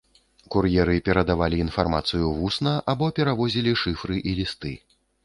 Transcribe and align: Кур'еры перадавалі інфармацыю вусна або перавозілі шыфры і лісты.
Кур'еры 0.53 0.95
перадавалі 1.09 1.59
інфармацыю 1.65 2.31
вусна 2.39 2.73
або 2.95 3.11
перавозілі 3.21 3.75
шыфры 3.83 4.19
і 4.33 4.35
лісты. 4.41 4.73